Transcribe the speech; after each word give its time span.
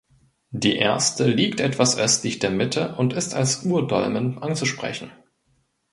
Die 0.49 0.77
erste 0.77 1.27
liegt 1.29 1.59
etwas 1.59 1.95
östlich 1.95 2.39
der 2.39 2.49
Mitte 2.49 2.95
und 2.95 3.13
ist 3.13 3.35
als 3.35 3.63
Urdolmen 3.65 4.39
anzusprechen. 4.41 5.11